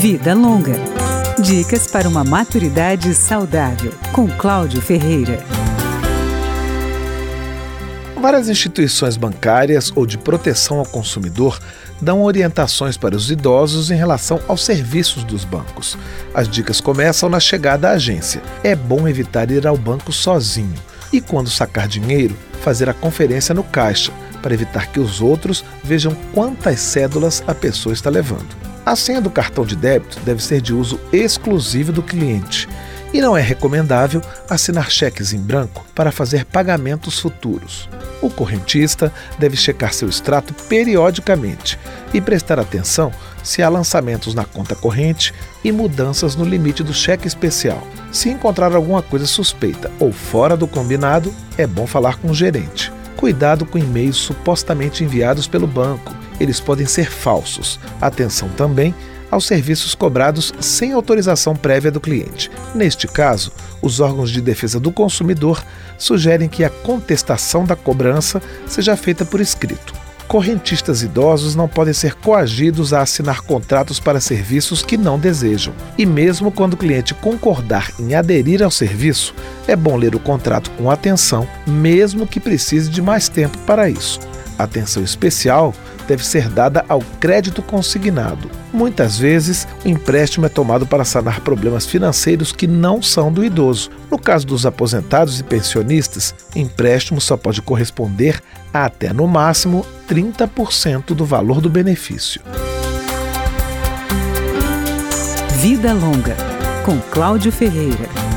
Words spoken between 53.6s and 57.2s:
com e-mails supostamente enviados pelo banco. Eles podem ser